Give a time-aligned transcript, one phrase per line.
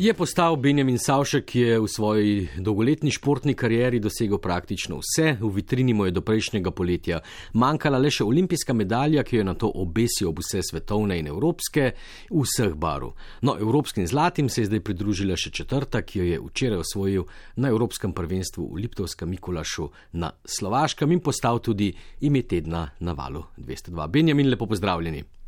[0.00, 5.48] Je postal Benjamin Savšek, ki je v svoji dolgoletni športni karieri dosegel praktično vse, v
[5.52, 7.18] vitrini mu je do prejšnjega poletja
[7.52, 11.28] manjkala le še olimpijska medalja, ki jo je na to obesil ob vse svetovne in
[11.28, 11.90] evropske,
[12.32, 13.10] vseh barv.
[13.44, 17.26] No, evropskim zlatim se je zdaj pridružila še četrta, ki jo je včeraj osvojil
[17.60, 21.90] na Evropskem prvenstvu v Liptovskem Mikulašu na Slovaškem in postal tudi
[22.24, 24.08] ime tedna na valu 202.
[24.08, 25.39] Benjamin, lepo pozdravljeni.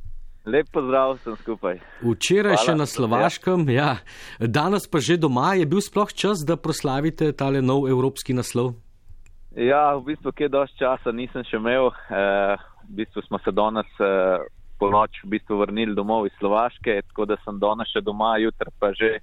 [0.42, 1.76] Lep pozdrav vsem skupaj.
[2.02, 4.02] Včeraj še na Slovaškem, ja.
[4.42, 8.74] danes pa že doma, je bil sploh čas, da proslavite tale nov evropski naslov?
[9.54, 11.92] Ja, v bistvu, kje dosti časa nisem še imel.
[12.10, 12.24] E,
[12.58, 14.10] v bistvu smo se danes e,
[14.82, 18.72] po noč v bistvu vrnili domov iz Slovaške, tako da sem danes še doma, jutr
[18.82, 19.22] pa že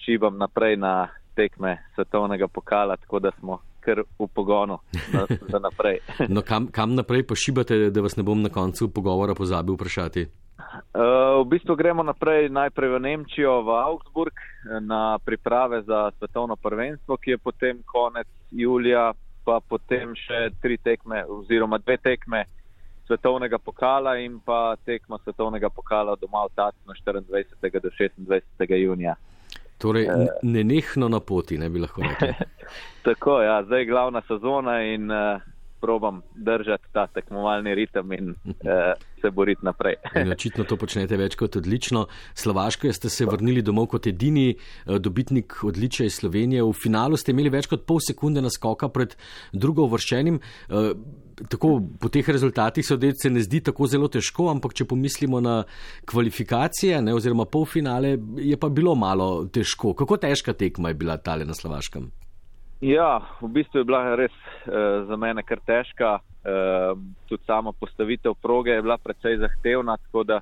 [0.00, 4.78] šibam naprej na tekme svetovnega pokala, tako da smo kar v pogonu
[5.12, 6.00] na, za naprej.
[6.34, 10.26] no, kam, kam naprej pošibate, da vas ne bom na koncu pogovora pozabil vprašati?
[10.92, 14.36] Uh, v bistvu gremo naprej najprej v Nemčijo, v Augsburg,
[14.84, 19.14] na priprave za svetovno prvenstvo, ki je potem konec julija,
[19.48, 22.44] pa potem še tri tekme oziroma dve tekme
[23.08, 27.80] svetovnega pokala in pa tekma svetovnega pokala doma v Tacnu 24.
[27.80, 28.76] do 26.
[28.76, 29.16] junija.
[29.78, 32.34] Torej, uh, nenehno na poti, ne bi lahko rekel.
[33.06, 35.40] Tako, ja, zdaj je glavna sezona in uh,
[35.80, 38.54] probam držati ta tekmovalni ritem in uh,
[39.20, 39.94] se boriti naprej.
[40.34, 42.06] Očitno to počnete več kot odlično.
[42.34, 46.62] Slovaško ste se vrnili domov kot edini uh, dobitnik odličja iz Slovenije.
[46.62, 49.14] V finalu ste imeli več kot pol sekunde naskoka pred
[49.52, 50.40] drugo uvrščenim.
[50.68, 50.92] Uh,
[51.50, 55.40] tako po teh rezultatih se odeti se ne zdi tako zelo težko, ampak če pomislimo
[55.40, 55.62] na
[56.08, 59.94] kvalifikacije ne, oziroma polfinale, je pa bilo malo težko.
[59.94, 62.10] Kako težka tekma je bila tale na Slovaškem?
[62.80, 66.18] Ja, v bistvu je bila res uh, za mene kar težka.
[66.48, 66.94] Uh,
[67.26, 70.40] tudi sama postavitev proge je bila precej zahtevna, tako da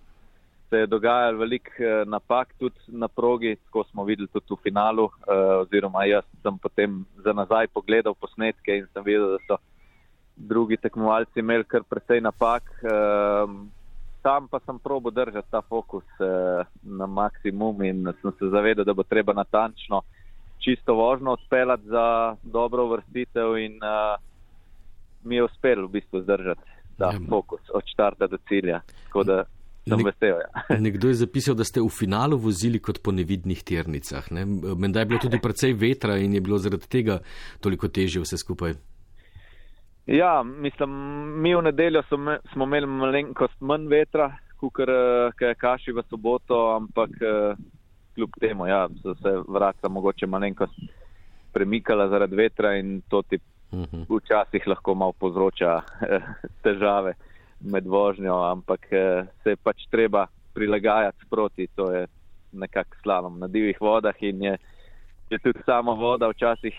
[0.68, 5.08] se je dogajalo veliko uh, napak tudi na progi, tako smo videli tudi v finalu.
[5.24, 9.62] Uh, oziroma jaz sem potem za nazaj pogledal posnetke in sem videl, da so
[10.36, 12.62] drugi tekmovalci imeli kar precej napak.
[12.82, 13.50] Uh,
[14.22, 18.94] tam pa sem probo držati ta fokus uh, na maksimum in sem se zavedal, da
[18.94, 20.02] bo treba natančno
[20.58, 24.20] čisto vožno odpeljati za dobro vrstitev in uh,
[25.24, 26.60] mi je uspelo v bistvu zdržati
[26.98, 27.20] ta ja.
[27.28, 28.80] fokus od štarta do cilja.
[29.86, 30.64] Nek, vesel, ja.
[30.86, 34.30] nekdo je zapisal, da ste v finalu vozili kot po nevidnih tirnicah.
[34.34, 34.42] Ne?
[34.74, 37.20] Menda je bilo tudi precej vetra in je bilo zaradi tega
[37.60, 38.74] toliko težje vse skupaj.
[40.06, 40.90] Ja, mislim,
[41.42, 44.30] mi v nedeljo smo, smo imeli malenkost manj vetra,
[44.60, 44.78] kot
[45.40, 47.10] je kaši v soboto, ampak
[48.14, 50.78] kljub temu, ja, so se vrata mogoče malenkost
[51.52, 53.38] premikala zaradi vetra in to ti
[53.72, 54.04] mhm.
[54.08, 56.26] včasih lahko malo povzroča eh,
[56.62, 57.14] težave
[57.60, 62.06] med vožnjo, ampak eh, se je pač treba prilagajati sproti, to je
[62.52, 64.56] nekak slalom na divjih vodah in je,
[65.30, 66.76] je tudi sama voda včasih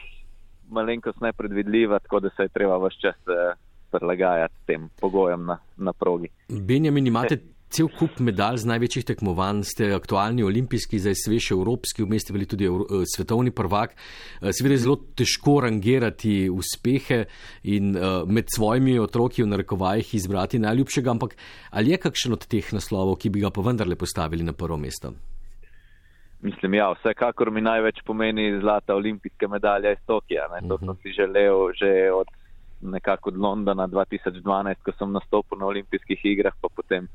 [0.70, 3.54] malenkost nepredvidljiva, tako da se je treba vse čas eh,
[3.92, 6.28] prilagajati tem pogojem na, na progi.
[6.50, 7.40] Benjamin, imate
[7.70, 12.48] cel kup medalj z največjih tekmovanj, ste aktualni olimpijski, zdaj svež evropski, vmes ste bili
[12.48, 13.96] tudi eh, svetovni prvak.
[13.96, 17.26] Eh, seveda je zelo težko rangirati uspehe
[17.64, 17.96] in
[18.28, 21.36] med svojimi otroki v narekovajih izbrati najljubšega, ampak
[21.72, 25.14] ali je kakšen od teh naslovov, ki bi ga pa vendarle postavili na prvo mesto?
[26.42, 30.48] Mislim, ja, vsekakor mi največ pomeni zlata olimpijska medalja iz Tokija.
[30.54, 30.68] Ne?
[30.68, 32.28] To uh sem si želel že od
[32.82, 37.08] nekako od Londona 2012, ko sem nastopil na olimpijskih igrah, pa potem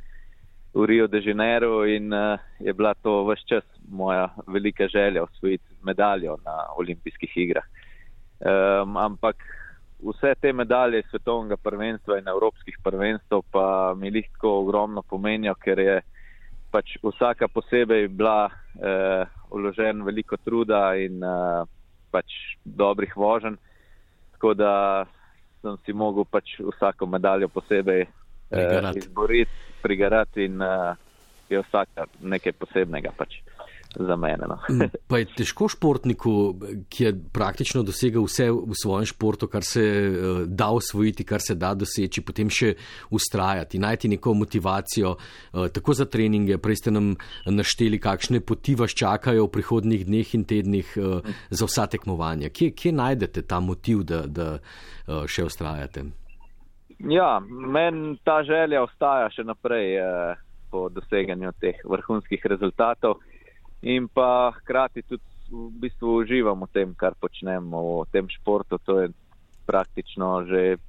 [0.74, 5.64] v Rio de Janeiro in uh, je bila to vse čas moja velika želja osvojiti
[5.82, 7.64] medaljo na olimpijskih igrah.
[8.40, 9.36] Um, ampak
[10.02, 16.00] vse te medalje svetovnega prvenstva in evropskih prvenstv pa mi lahko ogromno pomenijo, ker je
[16.72, 21.68] pač vsaka posebej bila uh, uložen veliko truda in uh,
[22.08, 23.60] pač dobrih vožen,
[24.32, 24.72] tako da
[25.60, 29.52] sem si mogel pač vsako medaljo posebej uh, izboriti
[29.84, 30.96] prigarati in uh,
[31.52, 33.42] je vsaka nekaj posebnega pač
[33.96, 34.46] za mene.
[34.48, 34.58] No.
[34.70, 36.32] Mm, pa je težko športniku,
[36.88, 41.54] ki je praktično dosegel vse v svojem športu, kar se uh, da osvojiti, kar se
[41.54, 42.74] da doseči, potem še
[43.10, 46.58] ustrajati, najti neko motivacijo, uh, tako za treninge.
[46.62, 47.12] Prej ste nam
[47.46, 52.52] našteli, kakšne poti vas čakajo v prihodnih dneh in tednih uh, za vsa tekmovanja.
[52.54, 54.56] Kje, kje najdete ta motiv, da, da
[55.28, 56.04] še ustrajate?
[57.08, 63.18] Ja, meni ta želja ostaja še naprej eh, po doseganju teh vrhunskih rezultatov
[63.82, 68.78] in pa hkrati tudi v bistvu uživam v tem, kar počnemo v tem športu.
[68.86, 69.08] To je
[69.66, 70.80] praktično že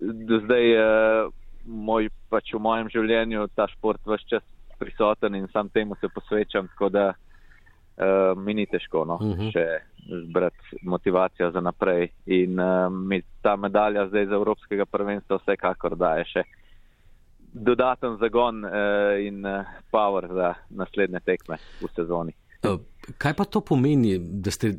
[0.00, 1.28] do zdaj eh,
[1.66, 4.44] moj, pač v mojem življenju ta šport vse čas
[4.80, 9.40] prisoten in sam temu se posvečam, tako da uh, mi ni težko no, uh mhm.
[9.40, 9.52] -huh.
[9.52, 9.66] še
[10.28, 12.08] zbrati motivacijo za naprej.
[12.26, 16.42] In uh, mi ta medalja zdaj z Evropskega prvenstva vsekakor daje še
[17.52, 22.34] dodaten zagon uh, in uh, power za naslednje tekme v sezoni.
[23.00, 24.72] Uh, kaj pa to pomeni, da ste,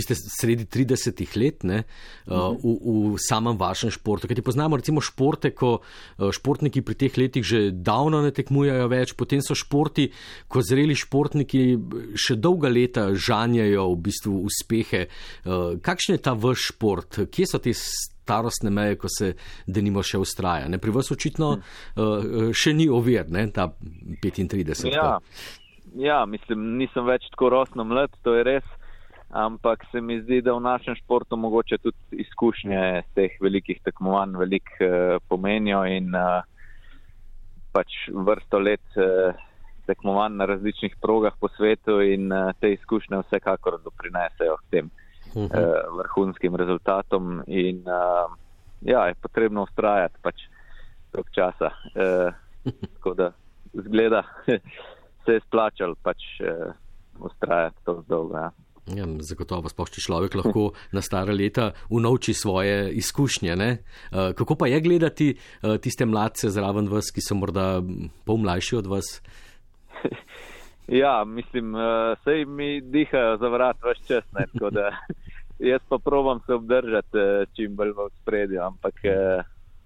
[0.00, 1.82] ste sredi 30-ih let ne,
[2.26, 4.28] uh, v, v samem vašem športu?
[4.28, 8.88] Ker ti poznamo recimo športe, ko uh, športniki pri teh letih že davno ne tekmujejo
[8.92, 10.08] več, potem so športi,
[10.48, 11.64] ko zreli športniki
[12.18, 15.06] še dolga leta žanjajo v bistvu uspehe.
[15.44, 17.22] Uh, kakšen je ta vaš šport?
[17.30, 19.34] Kje so te starostne meje, ko se
[19.70, 20.70] denimo še ustraja?
[20.72, 20.80] Ne?
[20.82, 23.70] Pri vas očitno uh, še ni ovir, ne, ta
[24.24, 24.90] 35.
[24.90, 25.16] Ja.
[25.96, 28.66] Ja, mislim, nisem več tako rosno mlad, to je res,
[29.32, 32.82] ampak se mi zdi, da v našem športu mogoče tudi izkušnje
[33.16, 36.42] teh velikih tekmovanj velik uh, pomenijo in uh,
[37.72, 39.32] pač vrsto let uh,
[39.88, 45.48] tekmovanj na različnih progah po svetu in uh, te izkušnje vsekakor doprinesejo k tem uh,
[45.96, 48.36] vrhunskim rezultatom in uh,
[48.84, 50.44] ja, je potrebno ustrajati pač
[51.16, 51.72] tok časa.
[51.96, 52.36] Uh,
[52.98, 53.32] tako da
[53.72, 54.22] zgleda.
[55.26, 56.70] se je splačal pač uh,
[57.18, 58.38] ustrajati to zdolgo.
[58.38, 58.50] Ja.
[58.94, 63.54] Ja, zagotovo spošti človek lahko na stara leta unovči svoje izkušnje.
[63.58, 67.82] Uh, kako pa je gledati uh, tiste mladce zraven vas, ki so morda
[68.24, 69.10] pol mlajši od vas?
[71.02, 74.92] ja, mislim, uh, sej mi dihajo za vrat vaš čas, ne, tako da
[75.72, 79.02] jaz pa provam se obdržati čim bolj v spredju, ampak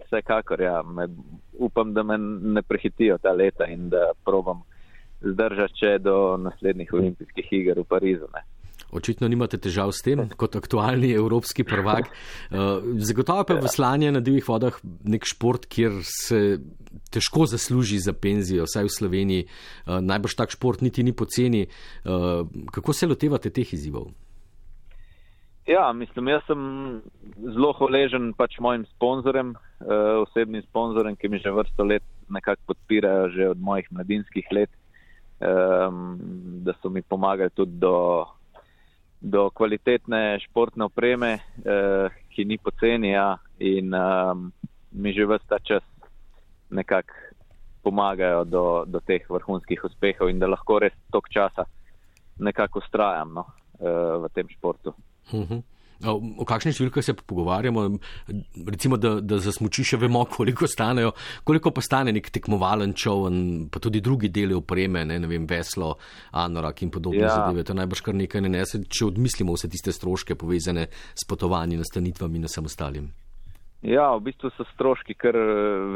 [0.05, 1.09] vsekakor, ja, me,
[1.57, 4.63] upam, da me ne prehitijo ta leta in da provam
[5.21, 8.29] zdržati še do naslednjih olimpijskih iger v Parizu.
[8.35, 8.45] Ne.
[8.91, 12.11] Očitno nimate težav s tem, kot aktualni evropski prvak.
[12.51, 16.59] Uh, zagotovo pa je veslanje na divjih vodah nek šport, kjer se
[17.15, 19.47] težko zasluži za penzijo, vsaj v Sloveniji.
[19.47, 21.69] Uh, najbrž tak šport niti ni poceni.
[22.03, 22.43] Uh,
[22.75, 24.11] kako se lotevate teh izzivov?
[25.71, 26.63] Ja, mislim, jaz sem
[27.55, 29.53] zelo hvaležen pač mojim sponzorem,
[30.25, 32.03] osebnim sponzorem, ki mi že vrsto let
[32.33, 34.73] nekako podpirajo, že od mojih mladinskih let
[35.41, 36.19] um,
[36.65, 38.27] da so mi pomagali tudi do,
[39.21, 44.53] do kvalitetne športne opreme, uh, ki ni poceni ja, in um,
[44.93, 45.85] mi že vse ta čas
[46.71, 47.15] nekako
[47.83, 51.65] pomagajo do, do teh vrhunskih uspehov in da lahko res tok časa
[52.39, 53.45] nekako ustrajam no,
[53.81, 54.95] uh, v tem športu.
[55.33, 55.45] Uh mhm.
[55.45, 55.63] -huh.
[56.01, 57.85] O kakšnih številkah se pogovarjamo?
[58.73, 61.13] Recimo, da, da za smočiše vemo, koliko stanejo,
[61.45, 65.97] koliko pa stane nek tekmovalen čovn, pa tudi drugi deli opreme, ne, ne vem, veslo,
[66.33, 67.35] anorak in podobne ja.
[67.37, 67.67] zadeve.
[67.69, 72.41] To najbrž kar nekaj ne nese, če odmislimo vse tiste stroške povezane s potovanji, nastanitvami
[72.41, 73.11] in vsem ostalim.
[73.81, 75.37] Ja, v bistvu so stroški kar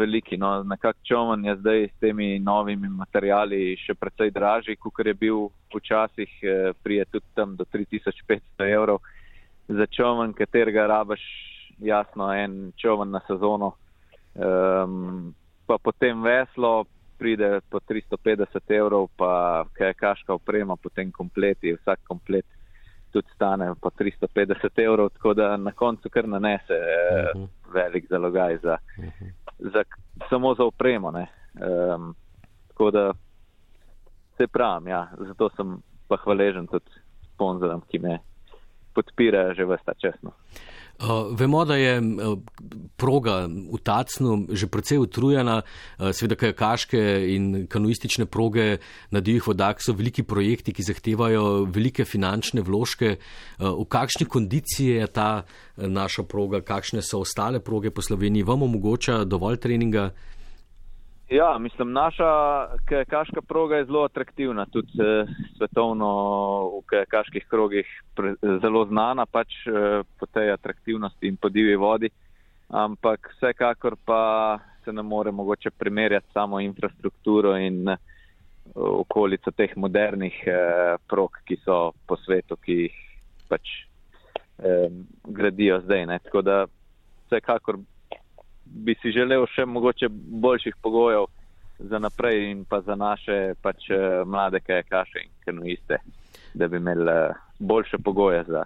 [0.00, 0.38] veliki.
[0.40, 0.62] No.
[0.64, 6.30] Nekak čovn je zdaj s temi novimi materijali še precej dražji, kot je bil včasih,
[6.42, 9.02] eh, prije tudi tam do 3500 evrov
[9.68, 11.20] za čovn, katerega rabaš,
[11.78, 13.72] jasno, en čovn na sezono,
[14.34, 15.34] um,
[15.66, 16.84] pa potem veslo
[17.18, 22.46] pride po 350 evrov, pa kaj kaška oprema, potem kompleti, vsak komplet
[23.14, 27.48] tudi stane po 350 evrov, tako da na koncu kar nanese uh -huh.
[27.72, 29.30] velik zalogaj za, uh -huh.
[29.58, 29.84] za,
[30.28, 31.08] samo za opremo.
[31.08, 32.14] Um,
[32.68, 33.12] tako da
[34.36, 35.78] se pravim, ja, zato sem
[36.08, 36.90] pa hvaležen tudi
[37.34, 38.18] sponzorom, ki me
[38.94, 40.32] podpirajo že vsta časno.
[40.94, 42.38] Uh, vemo, da je uh,
[42.96, 47.00] proga v Tacnu že precej utrujena, uh, seveda kajakaške
[47.34, 48.78] in kanuistične proge
[49.10, 53.18] na divjih vodah so veliki projekti, ki zahtevajo velike finančne vložke.
[53.58, 58.62] V kakšni kondiciji je ta uh, naša proga, kakšne so ostale proge po Sloveniji, vam
[58.62, 60.12] omogoča dovolj treninga?
[61.30, 62.30] Ja, mislim, naša
[62.84, 65.26] kajakaška proga je zelo atraktivna, tudi eh,
[65.56, 66.08] svetovno
[66.68, 72.10] v kajakaških krogih pre, zelo znana pač eh, po tej atraktivnosti in po divji vodi,
[72.68, 77.96] ampak vsekakor pa se ne more mogoče primerjati samo infrastrukturo in eh,
[78.74, 83.00] okolico teh modernih eh, prog, ki so po svetu, ki jih
[83.48, 83.72] pač
[84.58, 84.92] eh,
[85.24, 86.06] gradijo zdaj.
[86.06, 86.18] Ne.
[86.18, 86.66] Tako da
[87.26, 87.80] vsekakor
[88.84, 90.08] bi si želel še mogoče
[90.44, 91.26] boljših pogojev
[91.78, 95.98] za naprej in pa za naše pač eh, mlade kajakaše in kanuiste,
[96.54, 98.64] da bi imeli eh, boljše pogoje za,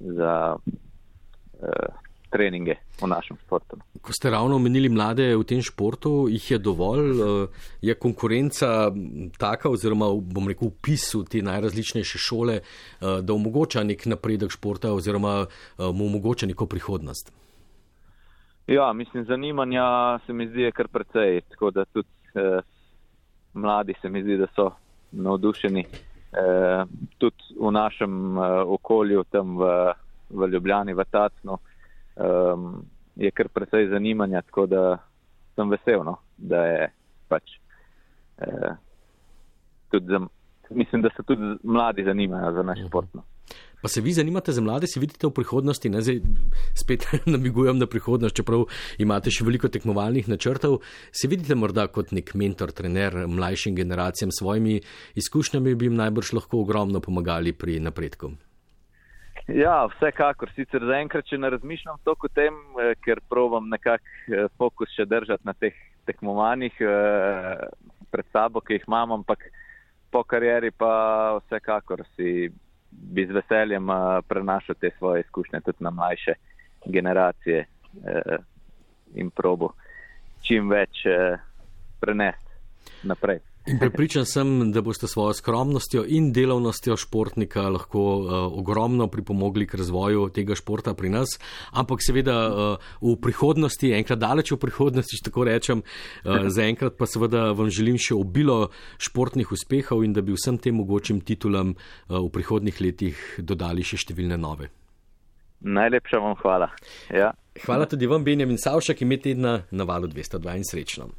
[0.00, 1.94] za uh,
[2.30, 3.76] treninge v našem športu.
[4.00, 7.10] Ko ste ravno omenili mlade v tem športu, jih je dovolj,
[7.82, 8.92] je konkurenca
[9.38, 12.60] taka oziroma bom rekel upis v te najrazličnejše šole,
[13.00, 15.46] da omogoča nek napredek športa oziroma
[15.78, 17.32] mu omogoča neko prihodnost.
[18.70, 22.60] Ja, mislim, zanimanja se mi zdi kar precej, tako da tudi eh,
[23.54, 24.70] mladi se mi zdi, da so
[25.12, 25.84] navdušeni
[26.30, 26.86] Uh,
[27.18, 29.66] tudi v našem uh, okolju, tam v,
[30.30, 32.86] v Ljubljani, v Tacnu, um,
[33.18, 34.82] je kar precej zanimanja, tako da
[35.58, 36.86] sem vesel, no, da je
[37.28, 37.58] pač.
[39.90, 40.20] Tudi za,
[40.70, 42.88] mislim, da se tudi mladi zanimajo za naš mhm.
[42.88, 43.10] šport.
[43.14, 43.26] No.
[43.82, 46.20] Pa se vi zanimate za mlade, si vidite v prihodnosti, ne zdaj
[46.76, 48.66] spet namigujem na prihodnost, čeprav
[49.00, 50.82] imate še veliko tekmovalnih načrtov,
[51.12, 54.80] se vidite morda kot nek mentor, trener mlajšim generacijam s svojimi
[55.16, 58.34] izkušnjami, bi jim najbrž lahko ogromno pomagali pri napredku.
[59.48, 60.50] Ja, vsekakor.
[60.54, 65.08] Sicer zaenkrat, če ne razmišljam toliko o tem, eh, ker provam nekako eh, fokus še
[65.08, 65.74] držati na teh
[66.06, 67.64] tekmovanjih eh,
[68.12, 69.48] pred sabo, ki jih imam, ampak
[70.10, 72.50] po karieri pa vsekakor si
[72.90, 73.96] bi z veseljem uh,
[74.28, 76.34] prenašal te svoje izkušnje tudi na mlajše
[76.86, 78.36] generacije uh,
[79.14, 79.72] in probo
[80.42, 81.38] čim več uh,
[82.00, 82.50] prenesti
[83.02, 83.49] naprej.
[83.70, 89.78] In prepričan sem, da boste svojo skromnostjo in delovnostjo športnika lahko uh, ogromno pripomogli k
[89.78, 91.36] razvoju tega športa pri nas,
[91.70, 97.06] ampak seveda uh, v prihodnosti, enkrat daleč v prihodnosti, če tako rečem, uh, zaenkrat pa
[97.06, 102.18] seveda vam želim še obilo športnih uspehov in da bi vsem tem mogočim titulam uh,
[102.18, 104.72] v prihodnih letih dodali še številne nove.
[105.60, 106.72] Najlepša vam hvala.
[107.14, 107.34] Ja.
[107.62, 111.12] Hvala tudi vam, Benjamin Savšak, imeti tedna na valu 202 in srečno.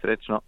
[0.00, 0.40] Srečno.